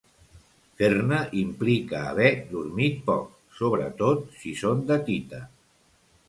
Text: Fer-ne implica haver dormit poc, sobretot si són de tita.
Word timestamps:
Fer-ne 0.77 1.17
implica 1.41 1.99
haver 2.13 2.29
dormit 2.53 2.97
poc, 3.11 3.29
sobretot 3.59 4.25
si 4.41 4.55
són 4.63 4.83
de 4.91 4.99
tita. 5.13 5.45